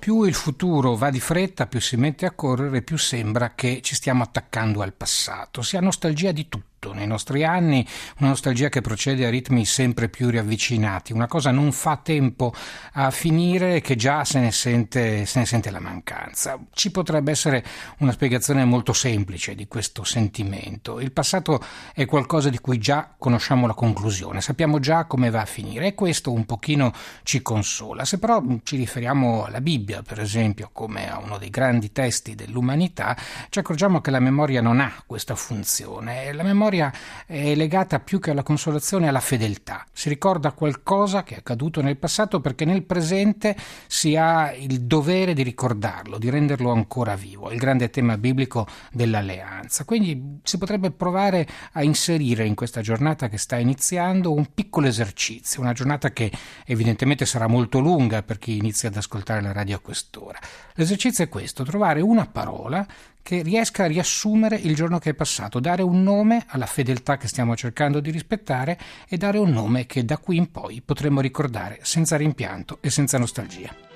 [0.00, 3.94] Più il futuro va di fretta, più si mette a correre, più sembra che ci
[3.94, 5.60] stiamo attaccando al passato.
[5.60, 7.86] Si ha nostalgia di tutto tutto nei nostri anni,
[8.18, 12.54] una nostalgia che procede a ritmi sempre più riavvicinati, una cosa non fa tempo
[12.94, 16.58] a finire che già se ne sente, se ne sente la mancanza.
[16.72, 17.62] Ci potrebbe essere
[17.98, 21.00] una spiegazione molto semplice di questo sentimento.
[21.00, 25.46] Il passato è qualcosa di cui già conosciamo la conclusione, sappiamo già come va a
[25.46, 26.92] finire e questo un pochino
[27.24, 28.06] ci consola.
[28.06, 33.14] Se però ci riferiamo alla Bibbia, per esempio, come a uno dei grandi testi dell'umanità,
[33.50, 36.32] ci accorgiamo che la memoria non ha questa funzione.
[36.32, 36.92] La memoria memoria
[37.26, 39.84] è legata più che alla consolazione alla fedeltà.
[39.92, 45.34] Si ricorda qualcosa che è accaduto nel passato perché nel presente si ha il dovere
[45.34, 47.50] di ricordarlo, di renderlo ancora vivo.
[47.50, 49.84] Il grande tema biblico dell'alleanza.
[49.84, 55.60] Quindi si potrebbe provare a inserire in questa giornata che sta iniziando un piccolo esercizio,
[55.60, 56.30] una giornata che
[56.64, 60.38] evidentemente sarà molto lunga per chi inizia ad ascoltare la radio a quest'ora.
[60.74, 62.86] L'esercizio è questo, trovare una parola
[63.22, 67.28] che riesca a riassumere il giorno che è passato, dare un nome alla fedeltà che
[67.28, 71.78] stiamo cercando di rispettare e dare un nome che da qui in poi potremo ricordare
[71.82, 73.89] senza rimpianto e senza nostalgia.